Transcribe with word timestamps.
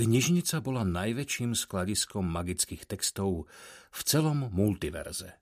Knižnica 0.00 0.64
bola 0.64 0.80
najväčším 0.80 1.52
skladiskom 1.52 2.24
magických 2.24 2.88
textov 2.88 3.52
v 3.92 4.00
celom 4.08 4.48
multiverze. 4.48 5.36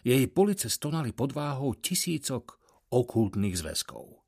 Jej 0.00 0.24
police 0.32 0.72
stonali 0.72 1.12
pod 1.12 1.36
váhou 1.36 1.76
tisícok 1.76 2.56
okultných 2.88 3.60
zväzkov. 3.60 4.24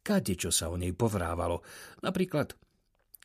Kade, 0.00 0.40
čo 0.40 0.48
sa 0.48 0.72
o 0.72 0.80
nej 0.80 0.96
povrávalo, 0.96 1.60
napríklad 2.00 2.56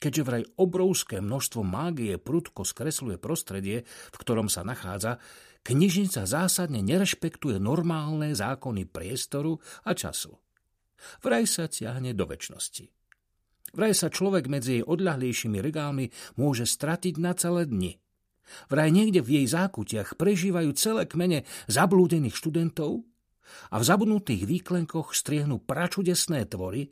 keďže 0.04 0.28
vraj 0.28 0.44
obrovské 0.60 1.24
množstvo 1.24 1.64
mágie 1.64 2.20
prudko 2.20 2.68
skresluje 2.68 3.16
prostredie, 3.16 3.88
v 3.88 4.18
ktorom 4.20 4.52
sa 4.52 4.68
nachádza, 4.68 5.16
knižnica 5.64 6.28
zásadne 6.28 6.84
nerešpektuje 6.84 7.56
normálne 7.56 8.36
zákony 8.36 8.84
priestoru 8.84 9.64
a 9.88 9.96
času. 9.96 10.36
Vraj 11.24 11.48
sa 11.48 11.72
ťahne 11.72 12.12
do 12.12 12.28
väčšnosti. 12.28 13.01
Vraj 13.72 13.96
sa 13.96 14.12
človek 14.12 14.52
medzi 14.52 14.80
jej 14.80 14.84
odľahlejšími 14.84 15.60
regálmi 15.64 16.12
môže 16.36 16.68
stratiť 16.68 17.16
na 17.20 17.32
celé 17.36 17.68
dni. 17.68 18.02
Vraj 18.68 18.92
niekde 18.92 19.24
v 19.24 19.42
jej 19.42 19.48
zákutiach 19.48 20.20
prežívajú 20.20 20.76
celé 20.76 21.08
kmene 21.08 21.48
zablúdených 21.72 22.36
študentov 22.36 23.08
a 23.72 23.76
v 23.80 23.84
zabudnutých 23.84 24.44
výklenkoch 24.44 25.16
striehnú 25.16 25.64
pračudesné 25.64 26.48
tvory, 26.52 26.92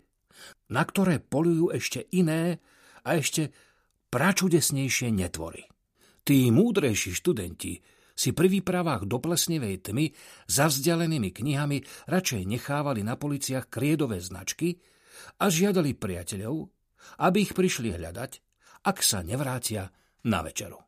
na 0.71 0.83
ktoré 0.87 1.19
polujú 1.19 1.75
ešte 1.75 2.07
iné 2.15 2.63
a 3.03 3.19
ešte 3.19 3.51
pračudesnejšie 4.07 5.11
netvory. 5.11 5.67
Tí 6.23 6.47
múdrejší 6.47 7.11
študenti 7.11 7.79
si 8.15 8.35
pri 8.35 8.51
výpravách 8.51 9.07
do 9.07 9.19
plesnevej 9.23 9.79
tmy 9.79 10.11
za 10.47 10.67
vzdialenými 10.67 11.31
knihami 11.31 12.07
radšej 12.11 12.43
nechávali 12.43 13.03
na 13.03 13.15
policiach 13.15 13.71
kriedové 13.71 14.19
značky 14.19 14.79
a 15.39 15.45
žiadali 15.47 15.95
priateľov, 15.95 16.69
aby 17.23 17.37
ich 17.43 17.53
prišli 17.55 17.95
hľadať, 17.95 18.31
ak 18.85 18.97
sa 19.03 19.23
nevrátia 19.23 19.91
na 20.27 20.43
večeru. 20.43 20.79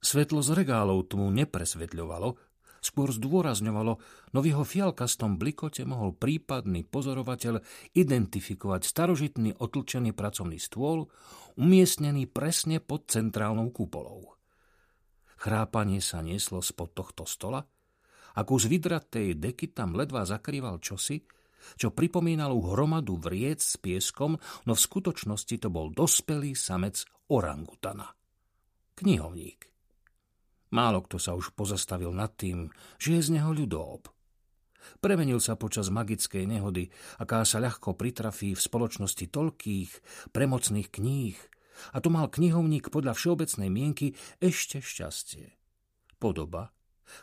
Svetlo 0.00 0.44
z 0.44 0.54
regálov 0.54 1.08
tmu 1.10 1.32
nepresvetľovalo, 1.32 2.36
skôr 2.84 3.10
zdôrazňovalo, 3.10 3.92
no 4.30 4.38
v 4.38 4.46
jeho 4.46 4.62
fialkastom 4.62 5.40
blikote 5.40 5.82
mohol 5.82 6.14
prípadný 6.14 6.86
pozorovateľ 6.86 7.58
identifikovať 7.96 8.86
starožitný 8.86 9.58
otlčený 9.58 10.14
pracovný 10.14 10.62
stôl, 10.62 11.10
umiestnený 11.58 12.30
presne 12.30 12.78
pod 12.78 13.10
centrálnou 13.10 13.74
kúpolou. 13.74 14.38
Chrápanie 15.36 15.98
sa 16.00 16.22
nieslo 16.22 16.62
spod 16.62 16.94
tohto 16.96 17.28
stola 17.28 17.60
a 18.36 18.40
kus 18.44 18.68
vydratej 18.68 19.36
deky 19.36 19.72
tam 19.74 19.96
ledva 19.96 20.24
zakrýval 20.24 20.80
čosi, 20.80 21.20
čo 21.74 21.90
pripomínalo 21.90 22.54
hromadu 22.62 23.18
vriec 23.18 23.58
s 23.58 23.74
pieskom, 23.82 24.38
no 24.38 24.72
v 24.72 24.80
skutočnosti 24.80 25.56
to 25.58 25.68
bol 25.68 25.90
dospelý 25.90 26.54
samec 26.54 27.02
orangutana. 27.26 28.06
Knihovník. 28.94 29.66
Málo 30.70 31.02
kto 31.02 31.18
sa 31.18 31.34
už 31.34 31.54
pozastavil 31.58 32.14
nad 32.14 32.30
tým, 32.38 32.70
že 33.02 33.18
je 33.18 33.20
z 33.26 33.28
neho 33.38 33.50
ľudób. 33.50 34.10
Premenil 35.02 35.42
sa 35.42 35.58
počas 35.58 35.90
magickej 35.90 36.46
nehody, 36.46 36.94
aká 37.18 37.42
sa 37.42 37.58
ľahko 37.58 37.98
pritrafí 37.98 38.54
v 38.54 38.60
spoločnosti 38.60 39.26
toľkých 39.26 39.90
premocných 40.30 40.88
kníh, 40.90 41.38
a 41.92 42.00
to 42.00 42.08
mal 42.08 42.32
knihovník 42.32 42.88
podľa 42.88 43.12
všeobecnej 43.12 43.68
mienky 43.68 44.16
ešte 44.40 44.80
šťastie. 44.80 45.52
Podoba, 46.16 46.72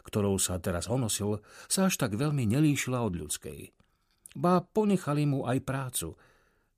ktorou 0.06 0.38
sa 0.38 0.62
teraz 0.62 0.86
onosil, 0.86 1.42
sa 1.66 1.90
až 1.90 1.98
tak 1.98 2.14
veľmi 2.14 2.46
nelíšila 2.46 3.02
od 3.02 3.18
ľudskej. 3.18 3.74
Ba 4.34 4.66
ponechali 4.66 5.30
mu 5.30 5.46
aj 5.46 5.62
prácu, 5.62 6.18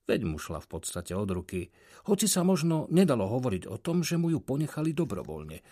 veď 0.05 0.21
mu 0.27 0.37
šla 0.37 0.59
v 0.59 0.67
podstate 0.67 1.15
od 1.15 1.29
ruky, 1.31 1.71
hoci 2.05 2.27
sa 2.27 2.43
možno 2.43 2.85
nedalo 2.91 3.25
hovoriť 3.31 3.71
o 3.71 3.79
tom, 3.79 4.03
že 4.03 4.19
mu 4.19 4.29
ju 4.29 4.43
ponechali 4.43 4.91
dobrovoľne. 4.91 5.63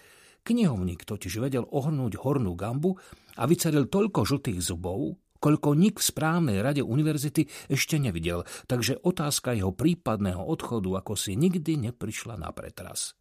Knihovník 0.44 1.08
totiž 1.08 1.40
vedel 1.40 1.64
ohrnúť 1.68 2.20
hornú 2.20 2.56
gambu 2.56 3.00
a 3.40 3.48
vyceril 3.48 3.88
toľko 3.88 4.28
žltých 4.28 4.60
zubov, 4.60 5.16
koľko 5.44 5.76
nik 5.76 6.00
v 6.00 6.08
správnej 6.08 6.64
rade 6.64 6.80
univerzity 6.80 7.48
ešte 7.68 8.00
nevidel, 8.00 8.48
takže 8.68 9.04
otázka 9.04 9.56
jeho 9.56 9.76
prípadného 9.76 10.40
odchodu 10.40 11.04
ako 11.04 11.20
si 11.20 11.36
nikdy 11.36 11.92
neprišla 11.92 12.40
na 12.40 12.52
pretras. 12.56 13.16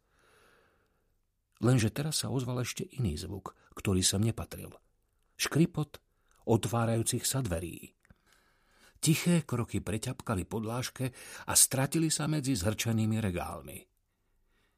Lenže 1.63 1.91
teraz 1.91 2.23
sa 2.23 2.31
ozval 2.31 2.63
ešte 2.63 2.83
iný 2.99 3.15
zvuk, 3.15 3.55
ktorý 3.75 4.03
sem 4.03 4.23
nepatril. 4.23 4.71
Škripot 5.39 5.99
otvárajúcich 6.43 7.23
sa 7.23 7.39
dverí. 7.39 7.95
Tiché 9.03 9.43
kroky 9.43 9.83
preťapkali 9.83 10.47
podlážke 10.47 11.11
a 11.51 11.59
stratili 11.59 12.07
sa 12.07 12.23
medzi 12.31 12.55
zhrčenými 12.55 13.19
regálmi. 13.19 13.83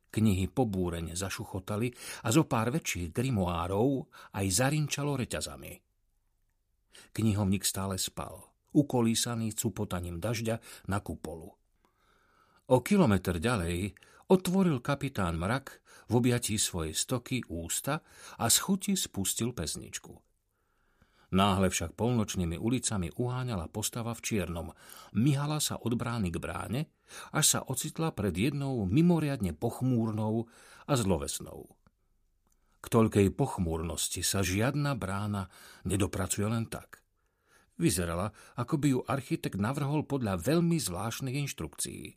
Knihy 0.09 0.50
pobúrene 0.50 1.13
zašuchotali 1.13 1.94
a 2.25 2.34
zo 2.34 2.50
pár 2.50 2.74
väčších 2.74 3.14
grimoárov 3.14 4.09
aj 4.34 4.46
zarinčalo 4.50 5.14
reťazami. 5.14 5.78
Knihovník 7.14 7.62
stále 7.62 8.02
spal, 8.02 8.50
ukolísaný 8.74 9.53
cupotaním 9.53 10.18
dažďa 10.18 10.58
na 10.90 11.06
kupolu. 11.06 11.53
O 12.74 12.81
kilometr 12.81 13.38
ďalej 13.38 13.94
otvoril 14.34 14.81
kapitán 14.81 15.38
Mrak 15.38 15.85
v 16.09 16.14
objatí 16.18 16.58
svojej 16.58 16.97
stoky 16.97 17.46
ústa 17.46 18.02
a 18.41 18.50
z 18.50 18.58
chuti 18.58 18.97
spustil 18.97 19.53
pesničku. 19.53 20.18
Náhle 21.35 21.68
však 21.68 22.00
polnočnými 22.00 22.56
ulicami 22.56 23.12
uháňala 23.19 23.68
postava 23.68 24.16
v 24.16 24.23
čiernom, 24.23 24.72
myhala 25.12 25.59
sa 25.59 25.75
od 25.75 25.91
brány 25.91 26.31
k 26.31 26.40
bráne, 26.40 26.81
až 27.35 27.46
sa 27.46 27.59
ocitla 27.59 28.16
pred 28.16 28.31
jednou 28.31 28.88
mimoriadne 28.88 29.51
pochmúrnou 29.51 30.47
a 30.88 30.94
zlovesnou. 30.96 31.75
K 32.79 32.85
toľkej 32.88 33.35
pochmúrnosti 33.35 34.23
sa 34.23 34.47
žiadna 34.47 34.96
brána 34.96 35.51
nedopracuje 35.84 36.47
len 36.47 36.72
tak. 36.72 37.03
Vyzerala, 37.75 38.31
ako 38.56 38.79
by 38.79 38.88
ju 38.96 39.00
architekt 39.03 39.59
navrhol 39.59 40.07
podľa 40.07 40.40
veľmi 40.40 40.79
zvláštnych 40.79 41.35
inštrukcií. 41.35 42.16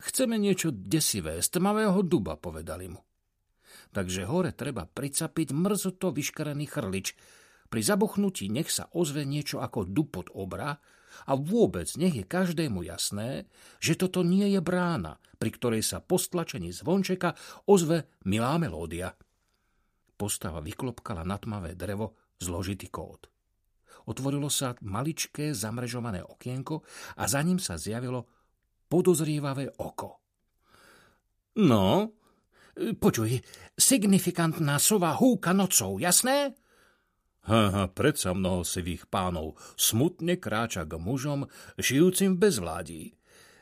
Chceme 0.00 0.40
niečo 0.40 0.72
desivé, 0.72 1.44
z 1.44 1.60
tmavého 1.60 2.00
duba, 2.00 2.40
povedali 2.40 2.88
mu. 2.88 3.04
Takže 3.92 4.24
hore 4.24 4.56
treba 4.56 4.88
pricapiť 4.88 5.52
mrzuto 5.52 6.08
vyškarený 6.16 6.64
chrlič, 6.64 7.12
pri 7.66 7.82
zabuchnutí 7.82 8.48
nech 8.48 8.70
sa 8.70 8.88
ozve 8.94 9.26
niečo 9.26 9.62
ako 9.62 9.86
dupot 9.86 10.30
obra 10.34 10.78
a 11.24 11.32
vôbec 11.34 11.88
nech 11.96 12.12
je 12.12 12.24
každému 12.28 12.84
jasné, 12.84 13.48
že 13.80 13.96
toto 13.96 14.20
nie 14.20 14.52
je 14.52 14.60
brána, 14.60 15.16
pri 15.40 15.50
ktorej 15.54 15.82
sa 15.82 16.04
po 16.04 16.20
stlačení 16.20 16.70
zvončeka 16.70 17.32
ozve 17.66 18.12
milá 18.28 18.60
melódia. 18.60 19.16
Postava 20.16 20.60
vyklopkala 20.60 21.24
na 21.24 21.36
tmavé 21.36 21.76
drevo 21.76 22.36
zložitý 22.40 22.88
kód. 22.92 23.28
Otvorilo 24.06 24.46
sa 24.46 24.78
maličké 24.86 25.50
zamrežované 25.50 26.22
okienko 26.22 26.84
a 27.18 27.26
za 27.26 27.42
ním 27.42 27.58
sa 27.58 27.74
zjavilo 27.74 28.28
podozrievavé 28.86 29.82
oko. 29.82 30.22
No, 31.56 32.12
počuj, 33.00 33.40
signifikantná 33.74 34.78
sova 34.78 35.16
húka 35.16 35.56
nocou, 35.56 35.98
jasné? 35.98 36.54
Haha, 37.46 37.86
predsa 37.86 38.34
mnoho 38.34 38.66
sivých 38.66 39.06
pánov 39.06 39.54
smutne 39.78 40.34
kráča 40.34 40.82
k 40.82 40.98
mužom, 40.98 41.46
žijúcim 41.78 42.34
v 42.34 42.42
bezvládí. 42.42 43.02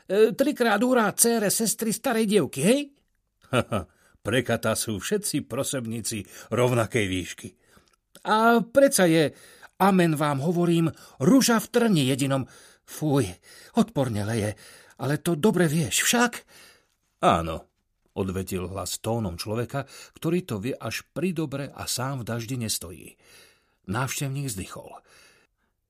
E, 0.09 0.33
trikrát 0.33 0.81
hurá 0.81 1.13
cére 1.13 1.53
sestry 1.53 1.93
starej 1.93 2.25
dievky, 2.25 2.61
hej? 2.65 2.79
Haha, 3.53 3.85
prekata 4.25 4.73
sú 4.73 4.97
všetci 4.97 5.45
prosebníci 5.45 6.25
rovnakej 6.49 7.05
výšky. 7.05 7.47
A 8.25 8.65
predsa 8.65 9.05
je, 9.05 9.37
amen 9.77 10.17
vám 10.17 10.41
hovorím, 10.41 10.89
rúža 11.21 11.61
v 11.61 11.69
trni 11.69 12.09
jedinom. 12.09 12.49
Fuj, 12.89 13.29
odporne 13.77 14.25
leje, 14.25 14.57
ale 14.97 15.21
to 15.21 15.37
dobre 15.37 15.69
vieš, 15.69 16.09
však? 16.09 16.41
Áno, 17.21 17.69
odvetil 18.17 18.65
hlas 18.65 18.97
tónom 18.97 19.37
človeka, 19.37 19.85
ktorý 20.17 20.41
to 20.41 20.57
vie 20.57 20.73
až 20.73 21.05
pri 21.13 21.37
dobre 21.37 21.69
a 21.69 21.85
sám 21.85 22.25
v 22.25 22.33
daždi 22.33 22.57
nestojí. 22.57 23.13
Návštevník 23.85 24.49
zdychol. 24.49 25.01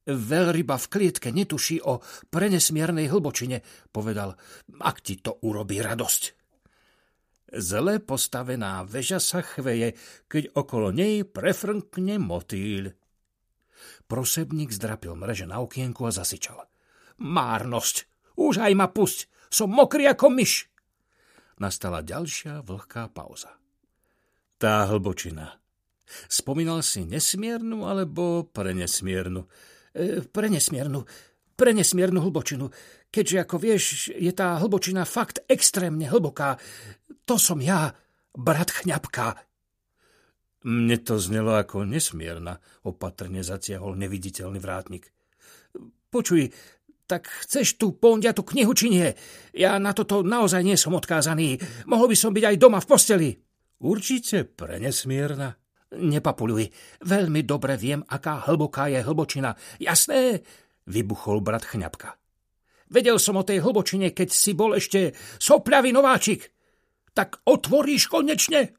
Veľryba 0.06 0.78
v 0.78 0.90
klietke 0.92 1.34
netuší 1.34 1.82
o 1.82 1.98
prenesmiernej 2.30 3.10
hlbočine, 3.10 3.66
povedal, 3.90 4.38
ak 4.78 5.02
ti 5.02 5.18
to 5.18 5.42
urobí 5.42 5.82
radosť. 5.82 6.24
Zle 7.56 8.04
postavená 8.04 8.86
väža 8.86 9.18
sa 9.18 9.42
chveje, 9.42 9.98
keď 10.30 10.54
okolo 10.54 10.94
nej 10.94 11.26
prefrnkne 11.26 12.22
motýľ. 12.22 12.94
Prosebník 14.06 14.70
zdrapil 14.70 15.18
mreže 15.18 15.50
na 15.50 15.64
okienku 15.64 16.06
a 16.06 16.12
zasičal. 16.14 16.62
Márnosť! 17.18 18.06
Už 18.36 18.62
aj 18.62 18.74
ma 18.76 18.92
pusť! 18.92 19.32
Som 19.50 19.72
mokrý 19.72 20.06
ako 20.12 20.30
myš! 20.30 20.68
Nastala 21.58 22.04
ďalšia 22.04 22.62
vlhká 22.62 23.08
pauza. 23.10 23.56
Tá 24.60 24.84
hlbočina, 24.92 25.56
Spomínal 26.30 26.86
si 26.86 27.04
nesmiernu 27.06 27.86
alebo 27.90 28.46
prenesmiernu? 28.50 29.46
E, 29.96 30.22
prenesmiernu. 30.26 31.06
pre 31.56 31.72
nesmiernu 31.72 32.20
hlbočinu, 32.20 32.68
keďže, 33.08 33.38
ako 33.48 33.56
vieš, 33.56 33.84
je 34.12 34.32
tá 34.36 34.60
hlbočina 34.60 35.08
fakt 35.08 35.40
extrémne 35.48 36.04
hlboká. 36.04 36.60
To 37.24 37.40
som 37.40 37.64
ja, 37.64 37.96
brat 38.36 38.76
Chňapka. 38.76 39.40
Mne 40.68 40.98
to 41.00 41.16
znelo 41.16 41.56
ako 41.56 41.88
nesmierna, 41.88 42.60
opatrne 42.84 43.40
zatiahol 43.40 43.96
neviditeľný 43.96 44.60
vrátnik. 44.60 45.14
Počuj, 46.12 46.52
tak 47.06 47.30
chceš 47.46 47.78
tú 47.78 47.94
pondiatu 47.94 48.42
knihu, 48.42 48.74
či 48.74 48.90
nie? 48.90 49.08
Ja 49.54 49.78
na 49.78 49.94
toto 49.94 50.26
naozaj 50.26 50.66
nie 50.66 50.76
som 50.76 50.98
odkázaný. 50.98 51.62
Mohol 51.86 52.12
by 52.12 52.18
som 52.18 52.34
byť 52.34 52.44
aj 52.50 52.56
doma 52.58 52.82
v 52.82 52.90
posteli. 52.90 53.30
Určite 53.78 54.44
prenesmierna. 54.44 55.54
Nepapuluj. 55.96 56.68
Veľmi 57.04 57.42
dobre 57.48 57.80
viem, 57.80 58.04
aká 58.06 58.46
hlboká 58.48 58.92
je 58.92 59.00
hlbočina. 59.02 59.56
Jasné? 59.80 60.44
Vybuchol 60.86 61.42
brat 61.42 61.66
Chňapka. 61.66 62.20
Vedel 62.94 63.18
som 63.18 63.42
o 63.42 63.48
tej 63.48 63.66
hlbočine, 63.66 64.14
keď 64.14 64.30
si 64.30 64.54
bol 64.54 64.78
ešte 64.78 65.18
sopľavý 65.42 65.90
nováčik. 65.90 66.54
Tak 67.18 67.42
otvoríš 67.48 68.12
konečne? 68.12 68.78